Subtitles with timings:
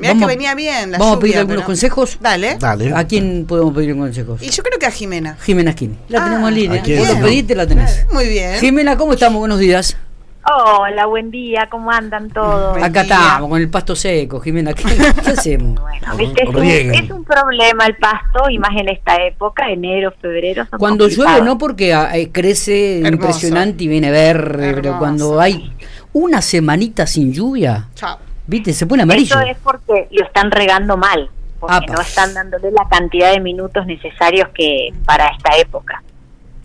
[0.00, 2.18] Mirá que venía bien la Vamos a pedir algunos pero- consejos.
[2.20, 2.56] Dale.
[2.58, 2.92] Dale.
[2.94, 4.42] ¿A quién podemos pedir consejos?
[4.42, 5.36] Y yo creo que a Jimena.
[5.40, 5.96] Jimena Skin.
[6.08, 6.82] La Ah, tenemos en línea.
[6.98, 8.06] Vos lo pediste, la tenés.
[8.12, 8.58] Muy bien.
[8.60, 9.38] Jimena, ¿cómo estamos?
[9.38, 9.96] Buenos días.
[10.42, 12.70] Hola, buen día, ¿cómo andan todos?
[12.72, 13.14] Buen Acá día.
[13.14, 14.40] estamos, con el pasto seco.
[14.40, 15.78] Jimena, ¿qué, qué hacemos?
[15.78, 20.12] Bueno, viste, es, un, es un problema el pasto, y más en esta época, enero,
[20.20, 20.66] febrero.
[20.70, 23.12] son Cuando llueve, no porque ah, eh, crece Hermoso.
[23.12, 25.72] impresionante y viene verde, pero cuando hay
[26.14, 28.18] una semanita sin lluvia, Chao.
[28.46, 29.38] Viste, se pone amarillo.
[29.38, 31.92] Eso es porque lo están regando mal, porque Apa.
[31.94, 36.02] no están dándole la cantidad de minutos necesarios que para esta época,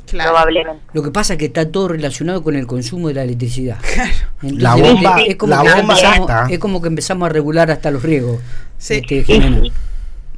[0.09, 0.31] Claro.
[0.31, 0.83] probablemente.
[0.93, 3.77] Lo que pasa es que está todo relacionado con el consumo de la electricidad.
[4.41, 6.47] Entonces, La bomba- es como, la que bomba empezamos, está.
[6.49, 8.39] es como que empezamos a regular hasta los riegos.
[8.77, 8.95] Sí.
[8.95, 9.71] este, Y sí,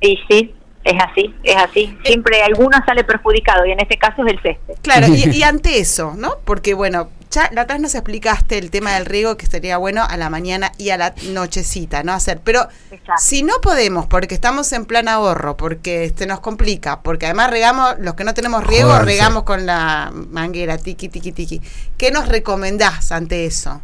[0.02, 1.98] y sí, es así, es así.
[2.05, 4.76] Siempre alguno sale perjudicado, y en este caso es el césped.
[4.82, 6.35] Claro, y, y ante eso, ¿no?
[6.46, 10.04] Porque, bueno, ya la otra vez nos explicaste el tema del riego que sería bueno
[10.08, 12.13] a la mañana y a la nochecita, ¿no?
[12.13, 12.41] Hacer.
[12.44, 13.13] Pero Exacto.
[13.22, 17.96] si no podemos, porque estamos en plan ahorro, porque este nos complica, porque además regamos,
[17.99, 19.05] los que no tenemos riego, Joderse.
[19.05, 21.62] regamos con la manguera, tiki, tiki, tiki.
[21.98, 23.82] ¿Qué nos recomendás ante eso?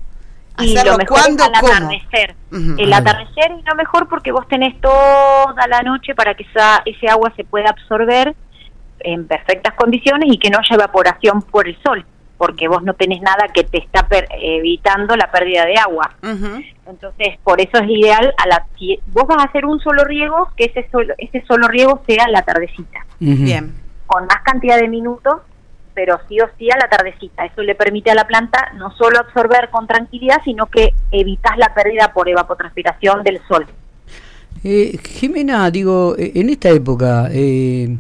[0.59, 1.74] Y lo mejor cuándo, es al cómo?
[1.74, 2.36] atardecer.
[2.52, 7.08] El atardecer es lo mejor porque vos tenés toda la noche para que esa, ese
[7.08, 8.36] agua se pueda absorber
[9.00, 12.06] en perfectas condiciones y que no haya evaporación por el sol,
[12.44, 16.12] porque vos no tenés nada que te está per- evitando la pérdida de agua.
[16.86, 20.50] Entonces, por eso es ideal, a la, si vos vas a hacer un solo riego,
[20.58, 23.06] que ese solo, ese solo riego sea a la tardecita.
[23.20, 23.74] Bien.
[24.06, 25.36] con más cantidad de minutos,
[25.94, 27.46] pero sí o sí a la tardecita.
[27.46, 31.74] Eso le permite a la planta no solo absorber con tranquilidad, sino que evitas la
[31.74, 33.66] pérdida por evapotranspiración del sol.
[34.66, 37.96] Eh, Jimena, digo, eh, en esta época eh,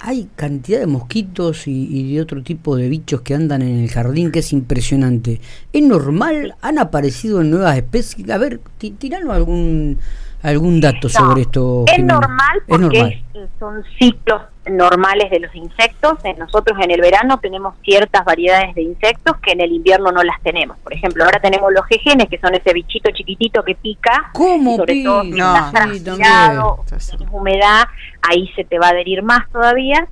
[0.00, 3.90] hay cantidad de mosquitos y, y de otro tipo de bichos que andan en el
[3.90, 5.40] jardín que es impresionante.
[5.72, 6.54] ¿Es normal?
[6.60, 8.28] ¿Han aparecido nuevas especies?
[8.30, 9.98] A ver, ti- tiranos algún
[10.42, 11.84] algún dato No, sobre esto.
[11.86, 12.14] Es Jimena.
[12.20, 13.12] normal Es porque normal.
[13.34, 16.18] es- son ciclos normales de los insectos.
[16.24, 20.22] Eh, Nosotros en el verano tenemos ciertas variedades de insectos que en el invierno no
[20.22, 20.76] las tenemos.
[20.78, 24.30] Por ejemplo, ahora tenemos los jejenes, que son ese bichito chiquitito que pica.
[24.34, 27.84] ¿Cómo y sobre pi- todo si No, estás sí, humedad,
[28.28, 30.06] ahí se te va a adherir más todavía.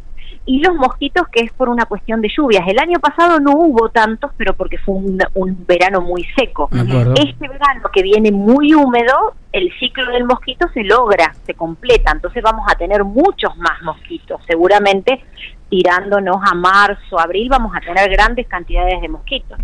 [0.48, 2.62] Y los mosquitos, que es por una cuestión de lluvias.
[2.68, 6.68] El año pasado no hubo tantos, pero porque fue un, un verano muy seco.
[7.16, 12.42] Este verano que viene muy húmedo, el ciclo del mosquito se logra, se completa, entonces
[12.44, 15.20] vamos a tener muchos más mosquitos, seguramente
[15.68, 19.58] tirándonos a marzo, abril vamos a tener grandes cantidades de mosquitos.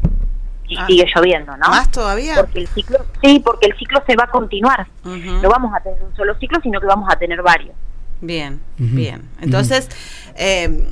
[0.69, 0.87] Si Ah.
[0.87, 1.69] sigue lloviendo, ¿no?
[1.69, 2.35] ¿Más todavía?
[2.41, 4.87] Porque el ciclo, sí, porque el ciclo se va a continuar.
[5.05, 7.75] No vamos a tener un solo ciclo, sino que vamos a tener varios.
[8.23, 9.29] Bien, bien.
[9.41, 9.89] Entonces,
[10.37, 10.89] eh,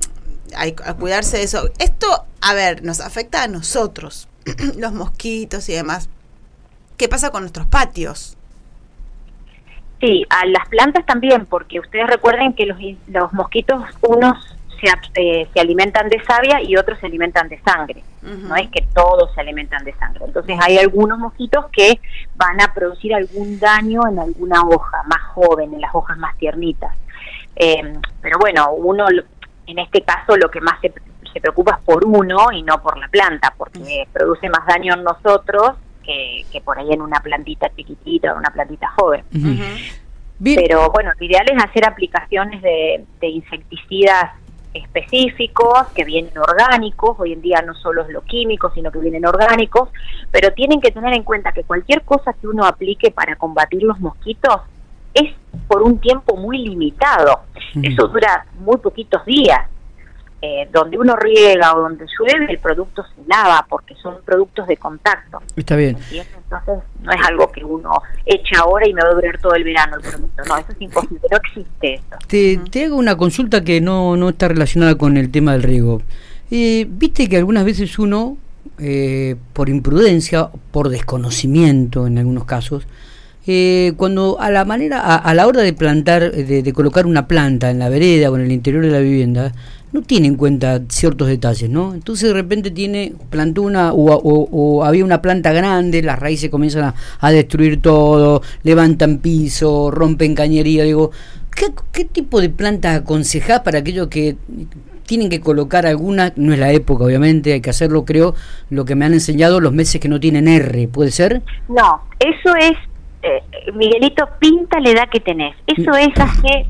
[0.56, 1.70] hay que cuidarse de eso.
[1.78, 4.28] Esto, a ver, nos afecta a nosotros,
[4.76, 6.10] los mosquitos y demás.
[6.96, 8.36] ¿Qué pasa con nuestros patios?
[10.00, 15.48] Sí, a las plantas también, porque ustedes recuerden que los, los mosquitos, unos se, eh,
[15.54, 18.02] se alimentan de savia y otros se alimentan de sangre.
[18.22, 20.24] No es que todos se alimentan de sangre.
[20.26, 22.00] Entonces hay algunos mosquitos que
[22.36, 26.94] van a producir algún daño en alguna hoja más joven, en las hojas más tiernitas.
[27.56, 29.06] Eh, pero bueno, uno,
[29.66, 30.92] en este caso, lo que más se,
[31.32, 35.04] se preocupa es por uno y no por la planta, porque produce más daño en
[35.04, 35.72] nosotros
[36.02, 39.24] que, que por ahí en una plantita chiquitita o una plantita joven.
[40.42, 44.30] Pero bueno, lo ideal es hacer aplicaciones de, de insecticidas
[44.72, 49.26] específicos que vienen orgánicos, hoy en día no solo es lo químico, sino que vienen
[49.26, 49.88] orgánicos,
[50.30, 53.98] pero tienen que tener en cuenta que cualquier cosa que uno aplique para combatir los
[54.00, 54.62] mosquitos
[55.14, 55.34] es
[55.68, 57.40] por un tiempo muy limitado.
[57.82, 59.60] Eso dura muy poquitos días.
[60.42, 64.78] Eh, donde uno riega o donde llueve, el producto se lava porque son productos de
[64.78, 65.42] contacto.
[65.54, 65.96] Está bien.
[65.96, 66.34] ¿entiendes?
[66.34, 67.92] Entonces, no es algo que uno
[68.24, 70.42] echa ahora y me va a durar todo el verano el producto.
[70.48, 72.16] No, eso es imposible, no existe eso.
[72.26, 76.00] Te, te hago una consulta que no, no está relacionada con el tema del riego.
[76.50, 78.38] Eh, Viste que algunas veces uno,
[78.78, 82.86] eh, por imprudencia, por desconocimiento en algunos casos,
[83.46, 87.26] eh, cuando a la manera, a, a la hora de plantar, de, de colocar una
[87.26, 89.52] planta en la vereda o en el interior de la vivienda,
[89.92, 91.94] no tiene en cuenta ciertos detalles, ¿no?
[91.94, 96.94] Entonces de repente tiene, plantó una, o, había una planta grande, las raíces comienzan a,
[97.18, 101.10] a destruir todo, levantan piso, rompen cañería, digo,
[101.54, 104.36] ¿qué, qué tipo de planta aconsejás para aquellos que
[105.06, 108.36] tienen que colocar alguna, no es la época obviamente, hay que hacerlo creo,
[108.68, 111.42] lo que me han enseñado los meses que no tienen R, ¿puede ser?
[111.68, 112.76] No, eso es,
[113.22, 113.42] eh,
[113.74, 115.54] Miguelito, pinta la edad que tenés.
[115.66, 116.66] Eso es hace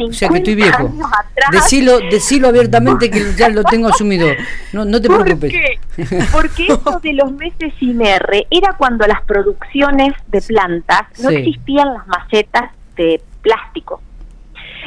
[0.00, 0.90] O sea que estoy viejo.
[1.52, 4.28] Decilo, decilo abiertamente que ya lo tengo asumido.
[4.72, 5.52] No, no te ¿Por preocupes.
[5.52, 6.18] qué?
[6.32, 11.36] Porque eso de los meses sin R era cuando las producciones de plantas no Sí.
[11.36, 14.00] existían las macetas de plástico.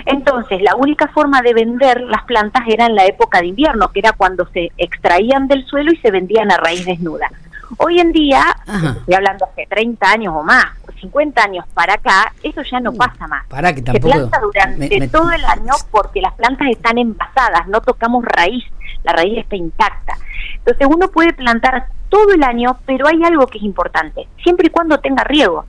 [0.05, 3.99] Entonces, la única forma de vender las plantas era en la época de invierno, que
[3.99, 7.31] era cuando se extraían del suelo y se vendían a raíz desnuda.
[7.77, 8.95] Hoy en día, Ajá.
[8.99, 12.93] estoy hablando hace 30 años o más, o 50 años para acá, eso ya no
[12.93, 13.45] pasa más.
[13.47, 14.07] Pará que Se tampoco.
[14.13, 18.63] planta durante me- me- todo el año porque las plantas están envasadas, no tocamos raíz,
[19.03, 20.13] la raíz está intacta.
[20.57, 24.69] Entonces uno puede plantar todo el año, pero hay algo que es importante, siempre y
[24.69, 25.65] cuando tenga riego.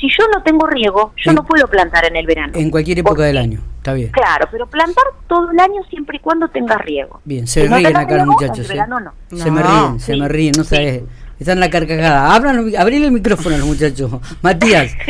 [0.00, 2.52] Si yo no tengo riego, yo En- no puedo plantar en el verano.
[2.56, 3.60] En cualquier época del año.
[3.80, 4.10] Está bien.
[4.10, 7.20] Claro, pero plantar todo el año siempre y cuando tenga riego.
[7.24, 8.66] Bien, se no ríen tengas acá los muchachos.
[8.66, 8.72] ¿eh?
[8.74, 9.12] verano no.
[9.38, 10.20] Se me ríen, se Sí.
[10.20, 11.02] me ríen, no sabes.
[11.38, 12.34] Están en la carcajada.
[12.34, 14.10] Abran, abrile el micrófono a los muchachos.
[14.42, 14.92] Matías.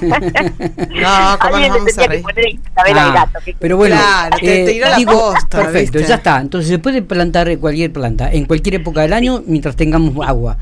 [0.00, 2.60] No, ¿cómo nos vamos a que reír?
[2.76, 3.38] Ah, al gato.
[3.44, 6.08] que- pero bueno, Claro, te- eh, te digo, posta, perfecto, ¿viste?
[6.08, 6.40] ya está.
[6.40, 10.56] Entonces se puede plantar cualquier planta en cualquier época del año mientras tengamos agua.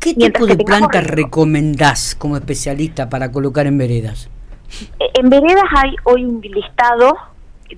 [0.00, 1.16] ¿Qué Mientras tipo que de riego.
[1.28, 4.28] recomendás como especialista para colocar en veredas?
[5.00, 7.16] Eh, En veredas hay hoy un listado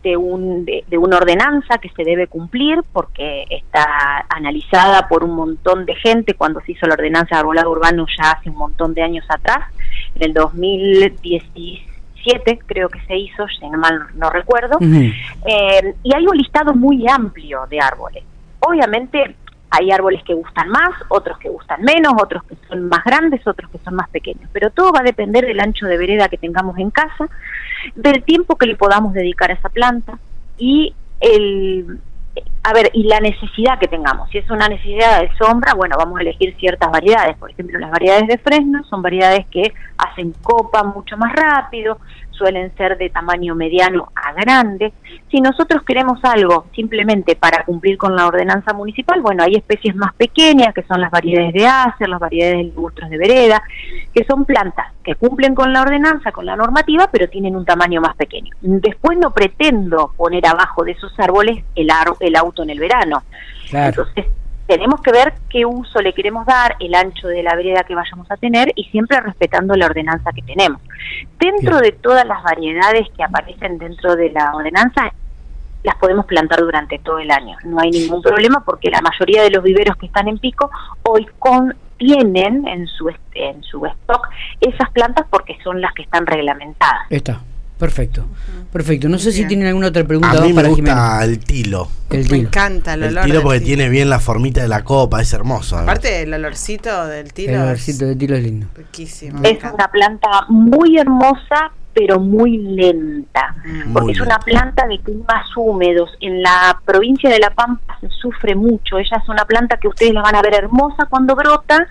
[0.02, 5.34] de, un, de, de una ordenanza que se debe cumplir porque está analizada por un
[5.34, 8.94] montón de gente cuando se hizo la ordenanza de arbolado urbano ya hace un montón
[8.94, 9.70] de años atrás,
[10.14, 16.26] en el 2017 creo que se hizo, si no mal no recuerdo, eh, y hay
[16.26, 18.25] un listado muy amplio de árboles.
[18.60, 19.37] Obviamente
[19.70, 23.70] hay árboles que gustan más, otros que gustan menos, otros que son más grandes, otros
[23.70, 24.48] que son más pequeños.
[24.52, 27.28] Pero todo va a depender del ancho de vereda que tengamos en casa,
[27.94, 30.18] del tiempo que le podamos dedicar a esa planta
[30.58, 32.00] y el
[32.66, 34.28] a ver, y la necesidad que tengamos.
[34.30, 37.36] Si es una necesidad de sombra, bueno, vamos a elegir ciertas variedades.
[37.36, 41.98] Por ejemplo, las variedades de fresno son variedades que hacen copa mucho más rápido,
[42.36, 44.92] suelen ser de tamaño mediano a grande.
[45.30, 50.14] Si nosotros queremos algo simplemente para cumplir con la ordenanza municipal, bueno, hay especies más
[50.14, 53.62] pequeñas, que son las variedades de acer, las variedades de ligustros de vereda,
[54.12, 58.00] que son plantas que cumplen con la ordenanza, con la normativa, pero tienen un tamaño
[58.00, 58.52] más pequeño.
[58.60, 61.88] Después no pretendo poner abajo de esos árboles el,
[62.20, 63.22] el auto en el verano.
[63.68, 64.06] Claro.
[64.08, 64.26] Entonces,
[64.66, 68.30] tenemos que ver qué uso le queremos dar, el ancho de la vereda que vayamos
[68.30, 70.82] a tener y siempre respetando la ordenanza que tenemos.
[71.38, 71.82] Dentro Bien.
[71.82, 75.12] de todas las variedades que aparecen dentro de la ordenanza,
[75.84, 77.56] las podemos plantar durante todo el año.
[77.64, 80.68] No hay ningún problema porque la mayoría de los viveros que están en pico
[81.04, 84.28] hoy contienen en su, en su stock
[84.60, 87.06] esas plantas porque son las que están reglamentadas.
[87.08, 87.40] Está.
[87.78, 88.25] Perfecto.
[88.73, 89.08] Perfecto.
[89.08, 89.49] No sé si Bien.
[89.49, 91.25] tienen alguna otra pregunta A mí me para gusta Jimena.
[91.25, 91.88] el tilo.
[92.11, 92.37] El Me tilo.
[92.49, 93.25] encanta el, El olor.
[93.25, 93.67] tilo del porque tilo.
[93.67, 95.76] tiene bien la formita de la copa, es hermoso.
[95.76, 98.67] Aparte, el olorcito del tilo El olorcito de tilo es lindo.
[98.75, 99.40] riquísimo.
[99.40, 103.54] me Es una planta muy hermosa, pero muy lenta.
[103.64, 103.93] Mm.
[103.94, 106.10] porque es una planta de climas húmedos.
[106.20, 108.98] En la provincia de La Pampa se sufre mucho.
[108.98, 111.87] Ella es una planta que ustedes la van a ver hermosa cuando brota,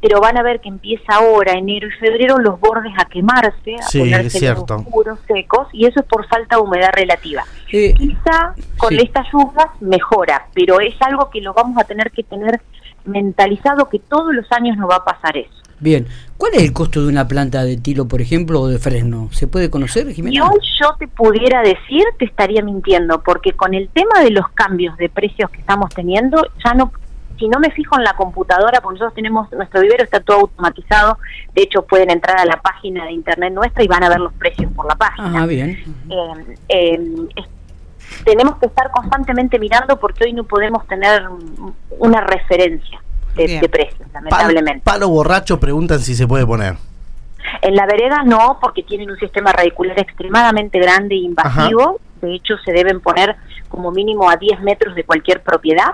[0.00, 3.82] pero van a ver que empieza ahora, enero y febrero, los bordes a quemarse, a
[3.82, 7.44] Sí, ponerse oscuros, secos, y eso es por falta de humedad relativa.
[7.72, 8.98] Eh, Quizá con Sí.
[9.02, 12.60] estas lluvias mejora, pero es algo que lo vamos a tener que tener
[13.04, 15.50] mentalizado que todos los años nos va a pasar eso.
[15.80, 16.06] bien.
[16.36, 19.28] ¿Cuál es el costo de una planta de tilo, por ejemplo, o de fresno?
[19.32, 20.46] ¿Se puede conocer, Jimena?
[20.46, 24.96] hoy yo te pudiera decir, te estaría mintiendo, porque con el tema de los cambios
[24.96, 26.92] de precios que estamos teniendo, ya no,
[27.38, 31.18] si no me fijo en la computadora, porque nosotros tenemos, nuestro vivero está todo automatizado,
[31.54, 34.32] de hecho pueden entrar a la página de internet nuestra y van a ver los
[34.34, 35.42] precios por la página.
[35.42, 35.82] Ah, bien.
[36.10, 37.00] Eh, eh,
[38.24, 41.28] tenemos que estar constantemente mirando porque hoy no podemos tener
[41.98, 43.03] una referencia
[43.34, 44.80] de, precios, Palo, lamentablemente.
[44.84, 46.76] palo borracho preguntan si se puede poner.
[47.62, 52.00] En la vereda no, porque tienen un sistema radicular extremadamente grande e invasivo.
[52.20, 53.36] De hecho, se deben poner
[53.68, 55.92] como mínimo a 10 metros de cualquier propiedad.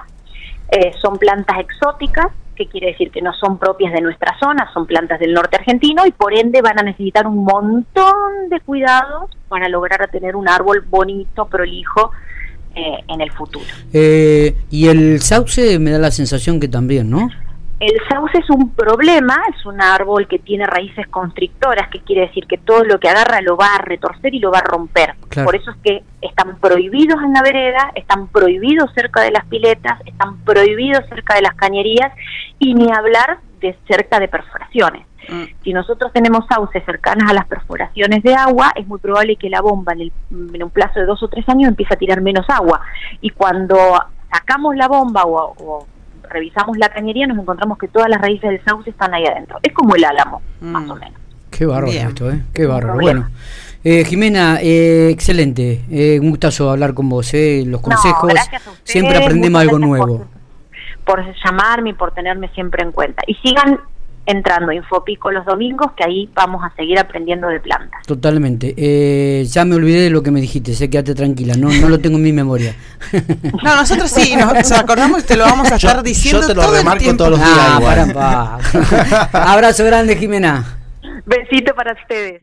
[0.71, 4.87] Eh, son plantas exóticas, que quiere decir que no son propias de nuestra zona, son
[4.87, 9.69] plantas del norte argentino y por ende van a necesitar un montón de cuidados para
[9.69, 12.13] lograr tener un árbol bonito, prolijo
[12.75, 13.65] eh, en el futuro.
[13.93, 17.29] Eh, y el sauce me da la sensación que también, ¿no?
[17.81, 22.47] El sauce es un problema, es un árbol que tiene raíces constrictoras, que quiere decir
[22.47, 25.15] que todo lo que agarra lo va a retorcer y lo va a romper.
[25.31, 25.47] Claro.
[25.47, 29.99] Por eso es que están prohibidos en la vereda, están prohibidos cerca de las piletas,
[30.05, 32.13] están prohibidos cerca de las cañerías
[32.59, 35.07] y ni hablar de cerca de perforaciones.
[35.29, 35.43] Mm.
[35.63, 39.61] Si nosotros tenemos sauces cercanas a las perforaciones de agua, es muy probable que la
[39.61, 40.13] bomba en, el-
[40.55, 42.81] en un plazo de dos o tres años empiece a tirar menos agua.
[43.21, 43.77] Y cuando
[44.33, 45.87] sacamos la bomba o, o
[46.29, 49.59] revisamos la cañería, nos encontramos que todas las raíces del sauce están ahí adentro.
[49.63, 50.67] Es como el álamo, Mm.
[50.73, 51.21] más o menos.
[51.51, 52.09] Qué bárbaro Bien.
[52.09, 52.41] esto, ¿eh?
[52.55, 52.95] Qué bárbaro.
[53.01, 53.29] Bueno,
[53.85, 55.85] eh, Jimena, eh, excelente.
[55.91, 57.65] Eh, un gustazo hablar con vos, ¿eh?
[57.67, 58.31] Los No, consejos.
[58.33, 60.27] gracias a ustedes, siempre aprendemos algo nuevo.
[61.11, 63.23] Por, llamarme y por tenerme siempre en cuenta.
[63.27, 63.81] Y sigan
[64.27, 68.07] entrando a Infopico los domingos, que ahí vamos a seguir aprendiendo de plantas.
[68.07, 68.75] Totalmente.
[68.77, 71.99] Eh, ya me olvidé de lo que me dijiste, sé, quédate tranquila, no, no lo
[71.99, 72.75] tengo en mi memoria.
[73.65, 76.55] No, nosotros sí, nos acordamos y te lo vamos a Yo- estar diciendo yo te
[76.55, 77.17] lo todo el remarco tiempo.
[77.25, 78.13] todos los días Ah, igual.
[79.33, 79.53] para.
[79.53, 80.65] Abrazo grande, Jimena.
[81.27, 82.39] Besito para ustedes.